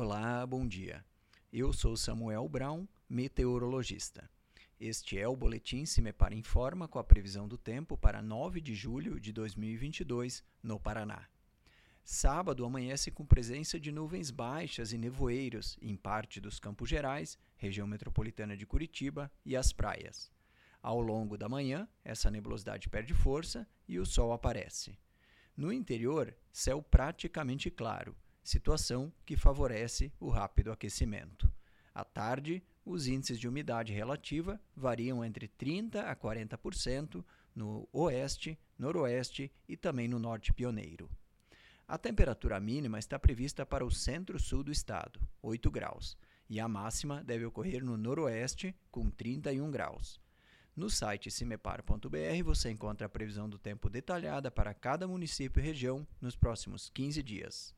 [0.00, 1.04] Olá, bom dia.
[1.52, 4.30] Eu sou Samuel Brown, meteorologista.
[4.78, 8.60] Este é o boletim Se Me Para Informa com a previsão do tempo para 9
[8.60, 11.26] de julho de 2022 no Paraná.
[12.04, 17.84] Sábado amanhece com presença de nuvens baixas e nevoeiros em parte dos Campos Gerais, região
[17.84, 20.30] metropolitana de Curitiba e as praias.
[20.80, 24.96] Ao longo da manhã, essa nebulosidade perde força e o sol aparece.
[25.56, 28.14] No interior, céu praticamente claro
[28.48, 31.52] situação que favorece o rápido aquecimento.
[31.94, 37.22] À tarde, os índices de umidade relativa variam entre 30% a 40%
[37.54, 41.10] no oeste, noroeste e também no norte pioneiro.
[41.86, 46.16] A temperatura mínima está prevista para o centro-sul do estado, 8 graus,
[46.48, 50.18] e a máxima deve ocorrer no noroeste, com 31 graus.
[50.74, 56.06] No site cimepar.br você encontra a previsão do tempo detalhada para cada município e região
[56.18, 57.77] nos próximos 15 dias.